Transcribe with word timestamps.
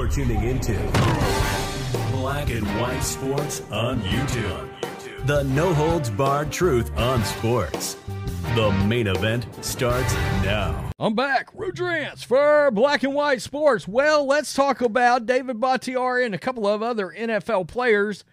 You're 0.00 0.08
tuning 0.08 0.42
into 0.44 0.72
Black 2.12 2.48
and 2.48 2.66
White 2.80 3.02
Sports 3.02 3.60
on 3.70 4.00
YouTube. 4.00 5.26
The 5.26 5.42
no 5.44 5.74
holds 5.74 6.08
barred 6.08 6.50
truth 6.50 6.90
on 6.96 7.22
sports. 7.22 7.98
The 8.54 8.70
main 8.86 9.08
event 9.08 9.46
starts 9.62 10.14
now. 10.42 10.90
I'm 10.98 11.14
back. 11.14 11.54
Rudrance 11.54 12.24
for 12.24 12.70
Black 12.70 13.02
and 13.02 13.14
White 13.14 13.42
Sports. 13.42 13.86
Well, 13.86 14.26
let's 14.26 14.54
talk 14.54 14.80
about 14.80 15.26
David 15.26 15.60
Bakhtiari 15.60 16.24
and 16.24 16.34
a 16.34 16.38
couple 16.38 16.66
of 16.66 16.82
other 16.82 17.14
NFL 17.14 17.68
players 17.68 18.24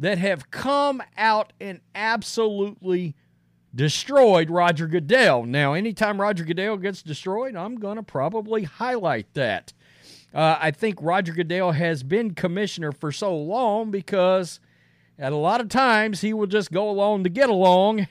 that 0.00 0.18
have 0.18 0.50
come 0.50 1.00
out 1.16 1.52
and 1.60 1.82
absolutely 1.94 3.14
destroyed 3.72 4.50
Roger 4.50 4.88
Goodell. 4.88 5.46
Now, 5.46 5.74
anytime 5.74 6.20
Roger 6.20 6.42
Goodell 6.42 6.78
gets 6.78 7.00
destroyed, 7.00 7.54
I'm 7.54 7.76
going 7.76 7.96
to 7.96 8.02
probably 8.02 8.64
highlight 8.64 9.32
that. 9.34 9.72
Uh, 10.34 10.56
I 10.60 10.70
think 10.70 10.98
Roger 11.00 11.32
Goodell 11.32 11.72
has 11.72 12.02
been 12.02 12.34
commissioner 12.34 12.92
for 12.92 13.12
so 13.12 13.36
long 13.36 13.90
because 13.90 14.60
at 15.18 15.32
a 15.32 15.36
lot 15.36 15.60
of 15.60 15.68
times 15.68 16.22
he 16.22 16.32
will 16.32 16.46
just 16.46 16.72
go 16.72 16.88
along 16.88 17.24
to 17.24 17.30
get 17.30 17.50
along 17.50 18.08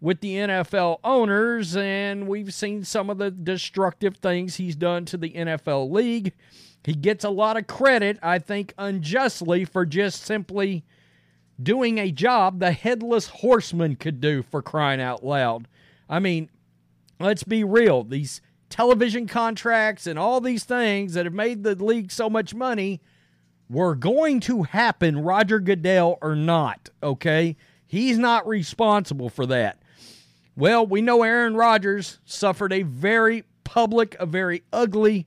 with 0.00 0.20
the 0.20 0.34
NFL 0.34 0.98
owners, 1.02 1.76
and 1.76 2.28
we've 2.28 2.52
seen 2.52 2.84
some 2.84 3.10
of 3.10 3.18
the 3.18 3.30
destructive 3.30 4.16
things 4.18 4.56
he's 4.56 4.76
done 4.76 5.04
to 5.06 5.16
the 5.16 5.30
NFL 5.30 5.90
league. 5.90 6.32
He 6.84 6.94
gets 6.94 7.24
a 7.24 7.30
lot 7.30 7.56
of 7.56 7.66
credit, 7.66 8.18
I 8.22 8.38
think, 8.38 8.72
unjustly 8.78 9.64
for 9.64 9.84
just 9.84 10.22
simply 10.22 10.84
doing 11.60 11.98
a 11.98 12.12
job 12.12 12.60
the 12.60 12.72
headless 12.72 13.26
horseman 13.28 13.96
could 13.96 14.20
do 14.20 14.42
for 14.42 14.62
crying 14.62 15.00
out 15.00 15.24
loud. 15.24 15.66
I 16.08 16.20
mean, 16.20 16.50
let's 17.18 17.42
be 17.42 17.64
real. 17.64 18.04
These 18.04 18.40
television 18.70 19.26
contracts 19.26 20.06
and 20.06 20.18
all 20.18 20.40
these 20.40 20.64
things 20.64 21.14
that 21.14 21.26
have 21.26 21.34
made 21.34 21.62
the 21.62 21.74
league 21.74 22.10
so 22.10 22.28
much 22.28 22.54
money 22.54 23.00
were 23.68 23.94
going 23.94 24.40
to 24.40 24.62
happen, 24.64 25.18
Roger 25.18 25.58
Goodell 25.58 26.18
or 26.22 26.36
not, 26.36 26.90
okay? 27.02 27.56
He's 27.86 28.18
not 28.18 28.46
responsible 28.46 29.28
for 29.28 29.46
that. 29.46 29.82
Well, 30.56 30.86
we 30.86 31.02
know 31.02 31.22
Aaron 31.22 31.54
Rodgers 31.54 32.18
suffered 32.24 32.72
a 32.72 32.82
very 32.82 33.44
public, 33.64 34.16
a 34.18 34.26
very 34.26 34.62
ugly, 34.72 35.26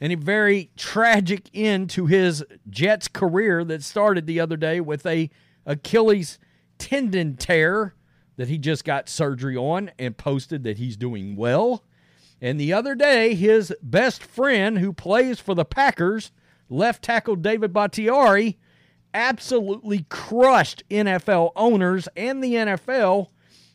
and 0.00 0.12
a 0.12 0.16
very 0.16 0.70
tragic 0.76 1.48
end 1.54 1.90
to 1.90 2.06
his 2.06 2.44
Jets 2.68 3.08
career 3.08 3.64
that 3.64 3.82
started 3.82 4.26
the 4.26 4.40
other 4.40 4.56
day 4.56 4.80
with 4.80 5.06
a 5.06 5.30
Achilles 5.64 6.38
tendon 6.78 7.36
tear 7.36 7.94
that 8.36 8.48
he 8.48 8.58
just 8.58 8.84
got 8.84 9.08
surgery 9.08 9.56
on 9.56 9.90
and 9.98 10.16
posted 10.16 10.64
that 10.64 10.78
he's 10.78 10.96
doing 10.96 11.36
well. 11.36 11.84
And 12.42 12.58
the 12.58 12.72
other 12.72 12.96
day, 12.96 13.36
his 13.36 13.72
best 13.80 14.20
friend 14.20 14.78
who 14.78 14.92
plays 14.92 15.38
for 15.38 15.54
the 15.54 15.64
Packers, 15.64 16.32
left 16.68 17.04
tackle 17.04 17.36
David 17.36 17.72
Bakhtiari, 17.72 18.58
absolutely 19.14 20.06
crushed 20.08 20.82
NFL 20.90 21.52
owners 21.54 22.08
and 22.16 22.42
the 22.42 22.54
NFL 22.54 23.28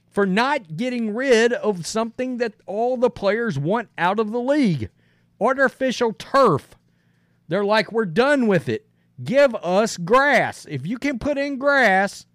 for 0.10 0.26
not 0.26 0.76
getting 0.76 1.16
rid 1.16 1.54
of 1.54 1.88
something 1.88 2.38
that 2.40 2.56
all 2.66 2.98
the 2.98 3.10
players 3.10 3.58
want 3.58 3.88
out 3.98 4.20
of 4.20 4.32
the 4.32 4.40
league 4.40 4.90
artificial 5.40 6.12
turf. 6.12 6.76
They're 7.48 7.64
like, 7.64 7.92
we're 7.94 8.06
done 8.06 8.48
with 8.48 8.68
it. 8.68 8.88
Give 9.24 9.56
us 9.56 9.96
grass. 9.96 10.66
If 10.70 10.86
you 10.86 10.98
can 10.98 11.20
put 11.20 11.38
in 11.38 11.58
grass 11.58 12.26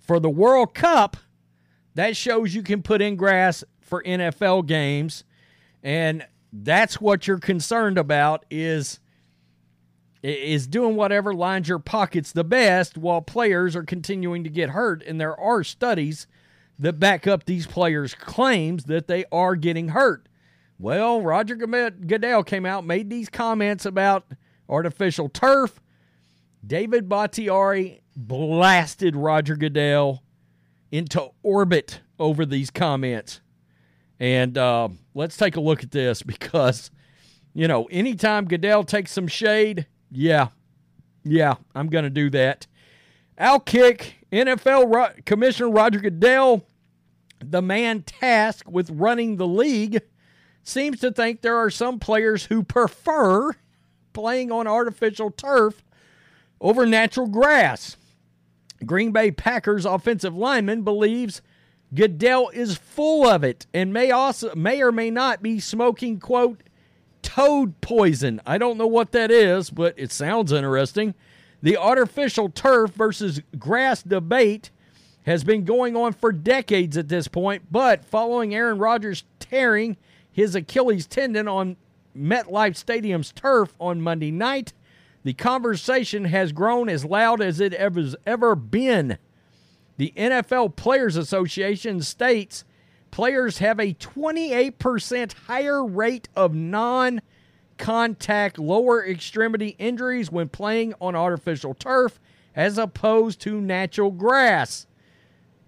for 0.00 0.18
the 0.18 0.30
World 0.30 0.74
Cup, 0.74 1.16
that 1.94 2.16
shows 2.16 2.54
you 2.54 2.62
can 2.62 2.82
put 2.82 3.00
in 3.00 3.16
grass 3.16 3.64
for 3.80 4.02
NFL 4.02 4.66
games. 4.66 5.24
And 5.82 6.26
that's 6.52 7.00
what 7.00 7.26
you're 7.26 7.38
concerned 7.38 7.98
about 7.98 8.44
is 8.50 9.00
is 10.22 10.66
doing 10.66 10.96
whatever 10.96 11.34
lines 11.34 11.68
your 11.68 11.78
pockets 11.78 12.32
the 12.32 12.42
best 12.44 12.96
while 12.96 13.20
players 13.20 13.76
are 13.76 13.82
continuing 13.82 14.42
to 14.42 14.48
get 14.48 14.70
hurt 14.70 15.02
and 15.06 15.20
there 15.20 15.38
are 15.38 15.62
studies 15.62 16.26
that 16.78 16.94
back 16.94 17.26
up 17.26 17.44
these 17.44 17.66
players' 17.66 18.14
claims 18.14 18.84
that 18.84 19.06
they 19.06 19.24
are 19.30 19.54
getting 19.54 19.88
hurt. 19.88 20.26
Well, 20.78 21.20
Roger 21.20 21.54
Goodell 21.54 22.42
came 22.42 22.66
out, 22.66 22.84
made 22.84 23.10
these 23.10 23.28
comments 23.28 23.86
about 23.86 24.24
artificial 24.68 25.28
turf. 25.28 25.80
David 26.66 27.08
Bakhtiari 27.08 28.00
blasted 28.16 29.14
Roger 29.14 29.56
Goodell 29.56 30.23
into 30.94 31.28
orbit 31.42 32.00
over 32.20 32.46
these 32.46 32.70
comments. 32.70 33.40
And 34.20 34.56
uh, 34.56 34.90
let's 35.12 35.36
take 35.36 35.56
a 35.56 35.60
look 35.60 35.82
at 35.82 35.90
this 35.90 36.22
because, 36.22 36.92
you 37.52 37.66
know, 37.66 37.86
anytime 37.86 38.44
Goodell 38.44 38.84
takes 38.84 39.10
some 39.10 39.26
shade, 39.26 39.86
yeah, 40.12 40.48
yeah, 41.24 41.54
I'm 41.74 41.88
going 41.88 42.04
to 42.04 42.10
do 42.10 42.30
that. 42.30 42.68
Outkick 43.40 44.12
NFL 44.30 45.24
Commissioner 45.24 45.68
Roger 45.68 45.98
Goodell, 45.98 46.64
the 47.40 47.60
man 47.60 48.02
tasked 48.02 48.68
with 48.68 48.88
running 48.90 49.34
the 49.36 49.48
league, 49.48 50.00
seems 50.62 51.00
to 51.00 51.10
think 51.10 51.40
there 51.40 51.56
are 51.56 51.70
some 51.70 51.98
players 51.98 52.44
who 52.44 52.62
prefer 52.62 53.50
playing 54.12 54.52
on 54.52 54.68
artificial 54.68 55.32
turf 55.32 55.82
over 56.60 56.86
natural 56.86 57.26
grass. 57.26 57.96
Green 58.86 59.12
Bay 59.12 59.30
Packers 59.30 59.84
offensive 59.84 60.36
lineman 60.36 60.82
believes 60.82 61.42
Goodell 61.94 62.48
is 62.50 62.76
full 62.76 63.26
of 63.28 63.44
it 63.44 63.66
and 63.72 63.92
may 63.92 64.10
also 64.10 64.54
may 64.54 64.82
or 64.82 64.90
may 64.92 65.10
not 65.10 65.42
be 65.42 65.60
smoking 65.60 66.18
quote 66.18 66.62
toad 67.22 67.80
poison. 67.80 68.40
I 68.46 68.58
don't 68.58 68.78
know 68.78 68.86
what 68.86 69.12
that 69.12 69.30
is, 69.30 69.70
but 69.70 69.94
it 69.96 70.12
sounds 70.12 70.52
interesting. 70.52 71.14
The 71.62 71.76
artificial 71.76 72.50
turf 72.50 72.90
versus 72.92 73.40
grass 73.58 74.02
debate 74.02 74.70
has 75.24 75.44
been 75.44 75.64
going 75.64 75.96
on 75.96 76.12
for 76.12 76.32
decades 76.32 76.96
at 76.98 77.08
this 77.08 77.28
point, 77.28 77.62
but 77.70 78.04
following 78.04 78.54
Aaron 78.54 78.78
Rodgers 78.78 79.24
tearing 79.40 79.96
his 80.30 80.54
Achilles 80.54 81.06
tendon 81.06 81.48
on 81.48 81.76
MetLife 82.16 82.76
Stadium's 82.76 83.32
turf 83.32 83.74
on 83.80 84.00
Monday 84.00 84.30
night, 84.30 84.72
the 85.24 85.32
conversation 85.32 86.26
has 86.26 86.52
grown 86.52 86.88
as 86.88 87.04
loud 87.04 87.40
as 87.40 87.58
it 87.58 87.72
has 87.72 88.14
ever 88.26 88.54
been. 88.54 89.18
The 89.96 90.12
NFL 90.16 90.76
Players 90.76 91.16
Association 91.16 92.02
states 92.02 92.64
players 93.10 93.58
have 93.58 93.80
a 93.80 93.94
28% 93.94 95.32
higher 95.46 95.84
rate 95.84 96.28
of 96.36 96.54
non 96.54 97.22
contact 97.78 98.58
lower 98.58 99.04
extremity 99.04 99.74
injuries 99.78 100.30
when 100.30 100.48
playing 100.48 100.94
on 101.00 101.16
artificial 101.16 101.74
turf 101.74 102.20
as 102.54 102.76
opposed 102.76 103.40
to 103.40 103.60
natural 103.60 104.10
grass. 104.10 104.86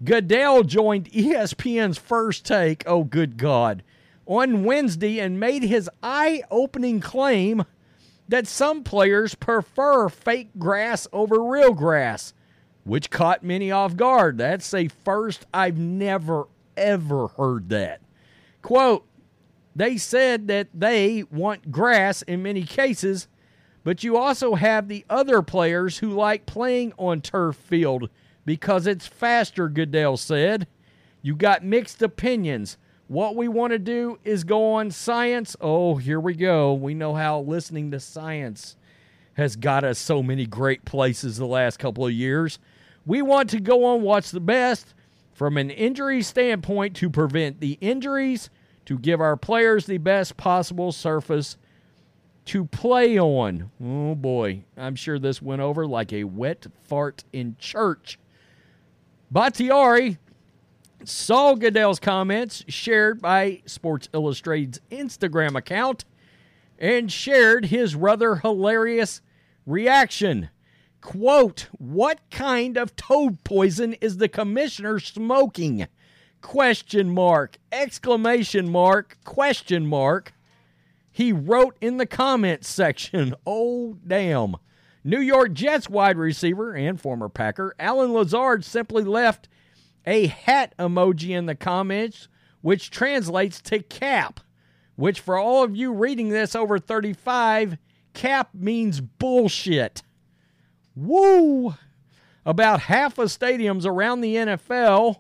Goodell 0.05 0.63
joined 0.65 1.11
ESPN's 1.11 1.99
first 1.99 2.45
take, 2.45 2.83
oh 2.87 3.05
good 3.05 3.39
God, 3.39 3.83
on 4.27 4.65
Wednesday 4.65 5.19
and 5.19 5.41
made 5.41 5.63
his 5.63 5.89
eye 6.03 6.43
opening 6.51 7.01
claim 7.01 7.65
that 8.29 8.47
some 8.47 8.83
players 8.83 9.35
prefer 9.35 10.09
fake 10.09 10.51
grass 10.59 11.07
over 11.13 11.43
real 11.43 11.73
grass, 11.73 12.35
which 12.85 13.11
caught 13.11 13.45
many 13.45 13.71
off 13.71 13.97
guard. 13.97 14.39
That's 14.39 14.73
a 14.75 14.89
first. 14.89 15.47
I've 15.53 15.79
never, 15.79 16.45
ever 16.77 17.29
heard 17.29 17.69
that. 17.71 18.01
Quote, 18.63 19.07
they 19.75 19.97
said 19.99 20.49
that 20.49 20.69
they 20.75 21.25
want 21.31 21.71
grass 21.71 22.23
in 22.23 22.43
many 22.43 22.63
cases, 22.63 23.29
but 23.85 24.03
you 24.03 24.17
also 24.17 24.55
have 24.55 24.89
the 24.89 25.05
other 25.09 25.43
players 25.43 25.99
who 25.99 26.11
like 26.11 26.47
playing 26.47 26.93
on 26.99 27.21
turf 27.21 27.57
field 27.57 28.09
because 28.45 28.87
it's 28.87 29.07
faster, 29.07 29.69
Goodell 29.69 30.17
said. 30.17 30.67
You 31.21 31.35
got 31.37 31.65
mixed 31.65 32.01
opinions. 32.03 32.79
What 33.09 33.37
we 33.37 33.47
want 33.47 33.73
to 33.73 33.79
do 33.79 34.19
is 34.25 34.43
go 34.43 34.75
on 34.75 34.91
science. 34.91 35.57
Oh, 35.61 35.97
here 35.97 36.19
we 36.19 36.35
go. 36.35 36.75
We 36.75 36.93
know 36.95 37.15
how 37.15 37.41
listening 37.41 37.93
to 37.93 38.01
science 38.01 38.77
has 39.35 39.55
got 39.55 39.85
us 39.85 39.99
so 39.99 40.23
many 40.23 40.47
great 40.47 40.85
places 40.85 41.37
the 41.37 41.47
last 41.47 41.79
couple 41.79 42.07
of 42.07 42.13
years. 42.13 42.59
We 43.05 43.23
want 43.23 43.51
to 43.51 43.61
go 43.61 43.85
on 43.85 44.03
what's 44.03 44.33
the 44.33 44.41
best 44.41 44.95
from 45.35 45.57
an 45.57 45.71
injury 45.71 46.23
standpoint 46.23 46.97
to 46.97 47.11
prevent 47.11 47.61
the 47.61 47.79
injuries 47.81 48.51
to 48.87 48.99
give 48.99 49.21
our 49.21 49.37
players 49.37 49.87
the 49.87 49.99
best 49.99 50.37
possible 50.37 50.91
surface 50.91 51.57
to 52.47 52.65
play 52.65 53.19
on. 53.19 53.71
Oh 53.83 54.15
boy, 54.15 54.65
I'm 54.77 54.97
sure 54.97 55.19
this 55.19 55.43
went 55.43 55.61
over 55.61 55.87
like 55.87 56.13
a 56.13 56.25
wet 56.25 56.67
fart 56.83 57.25
in 57.33 57.57
church. 57.59 58.19
Bakhtiari 59.31 60.19
saw 61.09 61.55
Goodell's 61.55 62.01
comments 62.01 62.65
shared 62.69 63.21
by 63.21 63.63
Sports 63.67 64.09
Illustrated's 64.13 64.81
Instagram 64.91 65.57
account 65.57 66.05
and 66.79 67.11
shared 67.11 67.67
his 67.67 67.95
rather 67.95 68.37
hilarious 68.37 69.23
reaction. 69.65 70.51
Quote, 71.01 71.69
What 71.79 72.21
kind 72.31 72.77
of 72.77 72.97
toad 72.97 73.45
poison 73.45 73.95
is 73.95 74.17
the 74.19 74.29
commissioner 74.29 74.99
smoking? 74.99 75.87
question 76.47 77.11
mark, 77.11 77.59
exclamation 77.73 78.71
mark, 78.71 79.19
question 79.25 79.85
mark. 79.85 80.33
he 81.11 81.33
wrote 81.33 81.77
in 81.81 81.97
the 81.97 82.07
comments 82.07 82.69
section, 82.69 83.35
oh, 83.47 83.97
damn. 84.07 84.55
New 85.03 85.21
York 85.21 85.53
Jets 85.53 85.89
wide 85.89 86.17
receiver 86.17 86.73
and 86.73 87.01
former 87.01 87.29
Packer 87.29 87.75
Allen 87.81 88.13
Lazard 88.13 88.65
simply 88.65 89.03
left 89.03 89.49
a 90.07 90.27
hat 90.29 90.75
emoji 90.79 91.31
in 91.31 91.47
the 91.47 91.55
comments, 91.55 92.29
which 92.61 92.91
translates 92.91 93.61
to 93.63 93.81
cap, 93.81 94.41
which 94.95 95.21
for 95.21 95.37
all 95.37 95.63
of 95.63 95.77
you 95.77 95.93
reading 95.93 96.29
this 96.29 96.55
over 96.55 96.79
35, 96.79 97.77
cap 98.15 98.51
means 98.55 99.01
bullshit. 99.01 100.03
Woo! 100.95 101.75
About 102.45 102.81
half 102.83 103.19
of 103.19 103.29
stadiums 103.29 103.85
around 103.85 104.21
the 104.21 104.37
NFL 104.37 105.17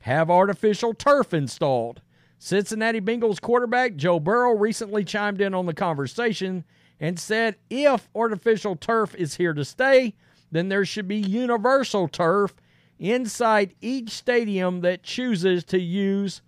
have 0.00 0.30
artificial 0.30 0.94
turf 0.94 1.32
installed. 1.34 2.00
Cincinnati 2.38 3.00
Bengals 3.00 3.40
quarterback 3.40 3.94
Joe 3.94 4.18
Burrow 4.18 4.56
recently 4.56 5.04
chimed 5.04 5.40
in 5.40 5.54
on 5.54 5.66
the 5.66 5.74
conversation 5.74 6.64
and 6.98 7.18
said 7.20 7.56
if 7.70 8.08
artificial 8.14 8.74
turf 8.74 9.14
is 9.14 9.36
here 9.36 9.54
to 9.54 9.64
stay, 9.64 10.14
then 10.50 10.68
there 10.68 10.84
should 10.84 11.06
be 11.06 11.16
universal 11.16 12.08
turf 12.08 12.54
inside 12.98 13.74
each 13.80 14.10
stadium 14.10 14.80
that 14.82 15.02
chooses 15.02 15.64
to 15.64 15.80
use 15.80 16.42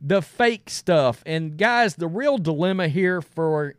the 0.00 0.20
fake 0.20 0.68
stuff. 0.68 1.22
And 1.24 1.56
guys, 1.56 1.96
the 1.96 2.08
real 2.08 2.38
dilemma 2.38 2.88
here 2.88 3.22
for 3.22 3.74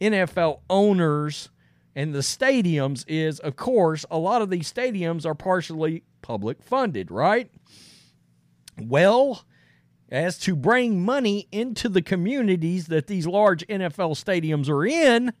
NFL 0.00 0.60
owners 0.68 1.50
and 1.94 2.14
the 2.14 2.20
stadiums 2.20 3.04
is, 3.08 3.40
of 3.40 3.56
course, 3.56 4.04
a 4.10 4.18
lot 4.18 4.42
of 4.42 4.50
these 4.50 4.72
stadiums 4.72 5.26
are 5.26 5.34
partially 5.34 6.04
public 6.22 6.62
funded, 6.62 7.10
right? 7.10 7.50
Well, 8.80 9.44
as 10.10 10.38
to 10.40 10.56
bring 10.56 11.04
money 11.04 11.48
into 11.52 11.88
the 11.88 12.02
communities 12.02 12.86
that 12.86 13.08
these 13.08 13.26
large 13.26 13.66
NFL 13.66 14.12
stadiums 14.12 14.68
are 14.68 14.86
in, 14.86 15.32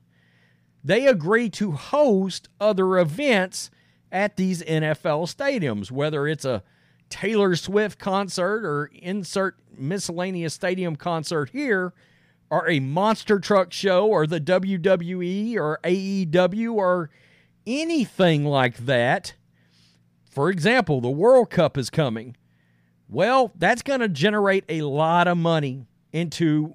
they 0.84 1.06
agree 1.06 1.48
to 1.50 1.72
host 1.72 2.48
other 2.60 2.98
events 2.98 3.70
at 4.10 4.36
these 4.36 4.62
NFL 4.62 5.34
stadiums, 5.34 5.90
whether 5.90 6.26
it's 6.26 6.44
a 6.44 6.62
Taylor 7.10 7.56
Swift 7.56 7.98
concert 7.98 8.64
or 8.64 8.90
insert 8.94 9.56
miscellaneous 9.76 10.54
stadium 10.54 10.96
concert 10.96 11.50
here, 11.50 11.92
or 12.50 12.68
a 12.68 12.80
monster 12.80 13.38
truck 13.38 13.72
show, 13.72 14.06
or 14.06 14.26
the 14.26 14.40
WWE 14.40 15.56
or 15.56 15.78
AEW 15.84 16.74
or 16.74 17.10
anything 17.66 18.44
like 18.44 18.78
that. 18.78 19.34
For 20.30 20.50
example, 20.50 21.00
the 21.00 21.10
World 21.10 21.50
Cup 21.50 21.76
is 21.76 21.90
coming. 21.90 22.36
Well, 23.08 23.52
that's 23.56 23.82
going 23.82 24.00
to 24.00 24.08
generate 24.08 24.64
a 24.68 24.82
lot 24.82 25.28
of 25.28 25.38
money 25.38 25.86
into 26.12 26.74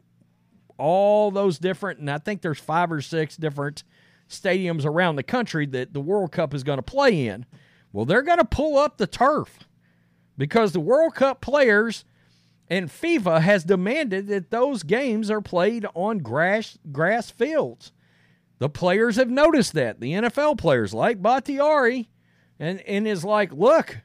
all 0.77 1.31
those 1.31 1.59
different, 1.59 1.99
and 1.99 2.09
I 2.09 2.17
think 2.17 2.41
there's 2.41 2.59
five 2.59 2.91
or 2.91 3.01
six 3.01 3.37
different 3.37 3.83
stadiums 4.33 4.85
around 4.85 5.15
the 5.15 5.23
country 5.23 5.65
that 5.67 5.93
the 5.93 6.01
World 6.01 6.31
Cup 6.31 6.53
is 6.53 6.63
going 6.63 6.77
to 6.77 6.83
play 6.83 7.27
in. 7.27 7.45
Well, 7.91 8.05
they're 8.05 8.21
going 8.21 8.39
to 8.39 8.45
pull 8.45 8.77
up 8.77 8.97
the 8.97 9.07
turf 9.07 9.59
because 10.37 10.71
the 10.71 10.79
World 10.79 11.15
Cup 11.15 11.41
players 11.41 12.05
and 12.67 12.89
FIFA 12.89 13.41
has 13.41 13.63
demanded 13.63 14.27
that 14.27 14.49
those 14.49 14.83
games 14.83 15.29
are 15.29 15.41
played 15.41 15.85
on 15.93 16.19
grass 16.19 16.77
grass 16.91 17.29
fields. 17.29 17.91
The 18.59 18.69
players 18.69 19.17
have 19.17 19.29
noticed 19.29 19.73
that. 19.73 19.99
The 19.99 20.13
NFL 20.13 20.57
players 20.57 20.93
like 20.93 21.21
Bakhtiari 21.21 22.09
and 22.59 22.79
and 22.81 23.07
is 23.07 23.23
like, 23.23 23.51
"Look, 23.53 23.99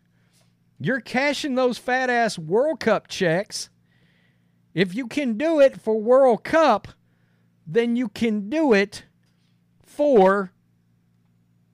you're 0.78 1.00
cashing 1.00 1.54
those 1.54 1.78
fat 1.78 2.10
ass 2.10 2.38
World 2.38 2.80
Cup 2.80 3.08
checks. 3.08 3.70
If 4.74 4.94
you 4.94 5.06
can 5.06 5.38
do 5.38 5.60
it 5.60 5.80
for 5.80 6.00
World 6.00 6.44
Cup, 6.44 6.88
then 7.66 7.96
you 7.96 8.08
can 8.08 8.48
do 8.48 8.72
it 8.72 9.04
for 9.98 10.52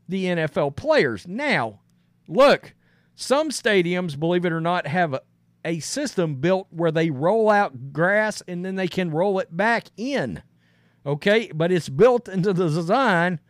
the 0.08 0.24
NFL 0.24 0.76
players. 0.76 1.28
Now, 1.28 1.80
look, 2.26 2.72
some 3.14 3.50
stadiums, 3.50 4.18
believe 4.18 4.46
it 4.46 4.52
or 4.52 4.62
not, 4.62 4.86
have 4.86 5.12
a, 5.12 5.20
a 5.62 5.80
system 5.80 6.36
built 6.36 6.66
where 6.70 6.90
they 6.90 7.10
roll 7.10 7.50
out 7.50 7.92
grass 7.92 8.42
and 8.48 8.64
then 8.64 8.76
they 8.76 8.88
can 8.88 9.10
roll 9.10 9.38
it 9.40 9.54
back 9.54 9.88
in. 9.98 10.42
Okay, 11.04 11.50
but 11.54 11.70
it's 11.70 11.90
built 11.90 12.26
into 12.26 12.54
the 12.54 12.70
design 12.70 13.40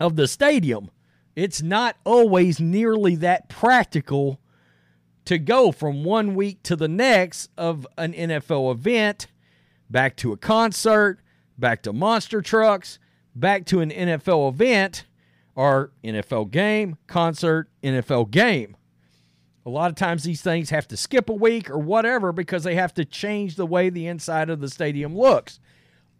of 0.00 0.16
the 0.16 0.26
stadium. 0.26 0.90
It's 1.36 1.62
not 1.62 1.94
always 2.04 2.58
nearly 2.58 3.14
that 3.14 3.48
practical 3.48 4.40
to 5.24 5.38
go 5.38 5.70
from 5.70 6.02
one 6.02 6.34
week 6.34 6.64
to 6.64 6.74
the 6.74 6.88
next 6.88 7.48
of 7.56 7.86
an 7.96 8.12
NFL 8.12 8.72
event, 8.72 9.28
back 9.88 10.16
to 10.16 10.32
a 10.32 10.36
concert, 10.36 11.20
back 11.56 11.84
to 11.84 11.92
monster 11.92 12.42
trucks, 12.42 12.98
back 13.38 13.64
to 13.66 13.80
an 13.80 13.90
NFL 13.90 14.48
event 14.48 15.04
or 15.54 15.92
NFL 16.04 16.50
game, 16.50 16.96
concert, 17.06 17.68
NFL 17.82 18.30
game. 18.30 18.76
A 19.66 19.70
lot 19.70 19.90
of 19.90 19.96
times 19.96 20.24
these 20.24 20.40
things 20.40 20.70
have 20.70 20.88
to 20.88 20.96
skip 20.96 21.28
a 21.28 21.34
week 21.34 21.68
or 21.68 21.78
whatever 21.78 22.32
because 22.32 22.64
they 22.64 22.74
have 22.74 22.94
to 22.94 23.04
change 23.04 23.56
the 23.56 23.66
way 23.66 23.90
the 23.90 24.06
inside 24.06 24.48
of 24.48 24.60
the 24.60 24.68
stadium 24.70 25.16
looks. 25.16 25.60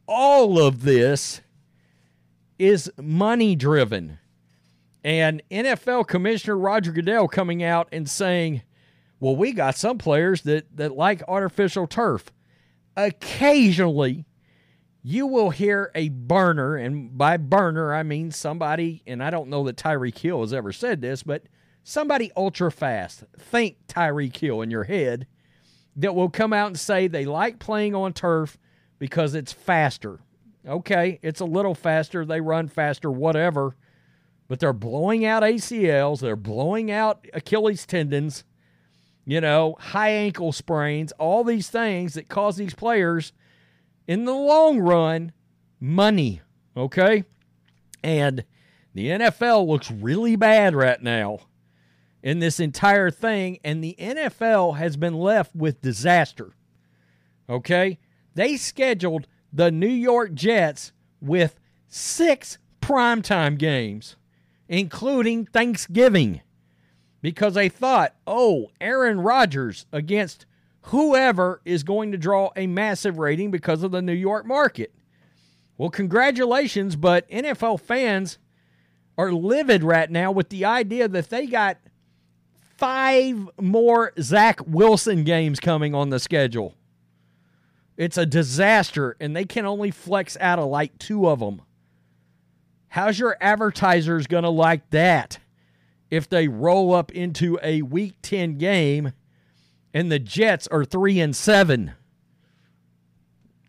All 0.06 0.60
of 0.60 0.82
this 0.82 1.40
is 2.58 2.90
money 3.00 3.56
driven. 3.56 4.18
And 5.02 5.42
NFL 5.50 6.08
Commissioner 6.08 6.58
Roger 6.58 6.92
Goodell 6.92 7.28
coming 7.28 7.62
out 7.62 7.88
and 7.92 8.08
saying, 8.08 8.62
well, 9.20 9.36
we 9.36 9.52
got 9.52 9.76
some 9.76 9.98
players 9.98 10.42
that, 10.42 10.76
that 10.76 10.94
like 10.94 11.22
artificial 11.26 11.86
turf. 11.86 12.26
Occasionally, 12.96 14.26
you 15.02 15.26
will 15.26 15.50
hear 15.50 15.90
a 15.94 16.08
burner, 16.08 16.76
and 16.76 17.16
by 17.16 17.36
burner, 17.36 17.94
I 17.94 18.02
mean 18.02 18.30
somebody, 18.30 19.02
and 19.06 19.22
I 19.22 19.30
don't 19.30 19.48
know 19.48 19.64
that 19.64 19.76
Tyreek 19.76 20.18
Hill 20.18 20.40
has 20.40 20.52
ever 20.52 20.72
said 20.72 21.00
this, 21.00 21.22
but 21.22 21.44
somebody 21.84 22.32
ultra 22.36 22.70
fast, 22.70 23.24
think 23.38 23.76
Tyreek 23.86 24.36
Hill 24.36 24.60
in 24.60 24.70
your 24.70 24.84
head, 24.84 25.26
that 25.96 26.14
will 26.14 26.30
come 26.30 26.52
out 26.52 26.68
and 26.68 26.78
say 26.78 27.06
they 27.06 27.24
like 27.24 27.58
playing 27.58 27.94
on 27.94 28.12
turf 28.12 28.58
because 28.98 29.34
it's 29.34 29.52
faster. 29.52 30.20
Okay, 30.66 31.18
it's 31.22 31.40
a 31.40 31.46
little 31.46 31.74
faster, 31.74 32.24
they 32.24 32.40
run 32.40 32.68
faster, 32.68 33.10
whatever, 33.10 33.76
but 34.48 34.60
they're 34.60 34.72
blowing 34.72 35.24
out 35.24 35.42
ACLs, 35.42 36.20
they're 36.20 36.36
blowing 36.36 36.90
out 36.90 37.24
Achilles 37.32 37.86
tendons, 37.86 38.44
you 39.24 39.40
know, 39.40 39.76
high 39.78 40.10
ankle 40.10 40.52
sprains, 40.52 41.12
all 41.12 41.44
these 41.44 41.70
things 41.70 42.14
that 42.14 42.28
cause 42.28 42.56
these 42.56 42.74
players 42.74 43.32
in 44.08 44.24
the 44.24 44.34
long 44.34 44.80
run 44.80 45.30
money. 45.78 46.40
Okay? 46.76 47.22
And 48.02 48.44
the 48.94 49.08
NFL 49.08 49.68
looks 49.68 49.90
really 49.90 50.34
bad 50.34 50.74
right 50.74 51.00
now 51.00 51.40
in 52.22 52.40
this 52.40 52.58
entire 52.58 53.12
thing, 53.12 53.58
and 53.62 53.84
the 53.84 53.94
NFL 53.98 54.78
has 54.78 54.96
been 54.96 55.14
left 55.14 55.54
with 55.54 55.80
disaster. 55.80 56.52
Okay? 57.48 57.98
They 58.34 58.56
scheduled 58.56 59.28
the 59.52 59.70
New 59.70 59.86
York 59.86 60.34
Jets 60.34 60.92
with 61.20 61.60
six 61.86 62.58
primetime 62.80 63.58
games, 63.58 64.16
including 64.68 65.46
Thanksgiving, 65.46 66.40
because 67.20 67.54
they 67.54 67.68
thought, 67.68 68.14
oh, 68.26 68.70
Aaron 68.80 69.20
Rodgers 69.20 69.86
against 69.92 70.46
whoever 70.82 71.60
is 71.64 71.82
going 71.82 72.12
to 72.12 72.18
draw 72.18 72.50
a 72.56 72.66
massive 72.66 73.18
rating 73.18 73.50
because 73.50 73.82
of 73.82 73.90
the 73.90 74.02
New 74.02 74.12
York 74.12 74.46
market. 74.46 74.94
Well, 75.76 75.90
congratulations, 75.90 76.96
but 76.96 77.28
NFL 77.30 77.80
fans 77.80 78.38
are 79.16 79.32
livid 79.32 79.84
right 79.84 80.10
now 80.10 80.30
with 80.30 80.48
the 80.48 80.64
idea 80.64 81.08
that 81.08 81.30
they 81.30 81.46
got 81.46 81.78
five 82.76 83.48
more 83.60 84.12
Zach 84.20 84.60
Wilson 84.66 85.24
games 85.24 85.60
coming 85.60 85.94
on 85.94 86.10
the 86.10 86.20
schedule. 86.20 86.74
It's 87.96 88.16
a 88.16 88.26
disaster, 88.26 89.16
and 89.20 89.34
they 89.34 89.44
can 89.44 89.66
only 89.66 89.90
flex 89.90 90.36
out 90.40 90.60
of 90.60 90.68
like 90.68 90.96
two 90.98 91.28
of 91.28 91.40
them. 91.40 91.62
How's 92.88 93.18
your 93.18 93.36
advertisers 93.40 94.26
going 94.28 94.44
to 94.44 94.50
like 94.50 94.88
that 94.90 95.38
if 96.10 96.28
they 96.28 96.48
roll 96.48 96.94
up 96.94 97.12
into 97.12 97.58
a 97.62 97.82
week 97.82 98.14
10 98.22 98.56
game 98.56 99.12
and 99.92 100.10
the 100.10 100.18
Jets 100.18 100.66
are 100.68 100.84
three 100.84 101.20
and 101.20 101.34
seven. 101.34 101.92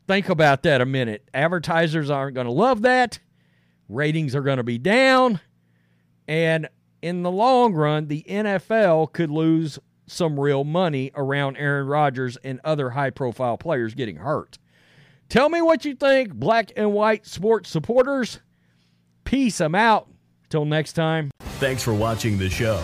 Think 0.07 0.29
about 0.29 0.63
that 0.63 0.81
a 0.81 0.85
minute. 0.85 1.29
Advertisers 1.33 2.09
aren't 2.09 2.35
going 2.35 2.47
to 2.47 2.53
love 2.53 2.81
that. 2.81 3.19
Ratings 3.87 4.35
are 4.35 4.41
going 4.41 4.57
to 4.57 4.63
be 4.63 4.77
down. 4.77 5.39
And 6.27 6.67
in 7.01 7.23
the 7.23 7.31
long 7.31 7.73
run, 7.73 8.07
the 8.07 8.25
NFL 8.27 9.13
could 9.13 9.29
lose 9.29 9.79
some 10.07 10.39
real 10.39 10.63
money 10.63 11.11
around 11.15 11.57
Aaron 11.57 11.87
Rodgers 11.87 12.37
and 12.37 12.59
other 12.63 12.91
high 12.91 13.11
profile 13.11 13.57
players 13.57 13.93
getting 13.93 14.17
hurt. 14.17 14.57
Tell 15.29 15.47
me 15.47 15.61
what 15.61 15.85
you 15.85 15.95
think, 15.95 16.33
black 16.33 16.71
and 16.75 16.91
white 16.91 17.27
sports 17.27 17.69
supporters. 17.69 18.39
Peace. 19.23 19.61
I'm 19.61 19.75
out. 19.75 20.07
Till 20.49 20.65
next 20.65 20.93
time. 20.93 21.29
Thanks 21.59 21.83
for 21.83 21.93
watching 21.93 22.39
the 22.39 22.49
show. 22.49 22.83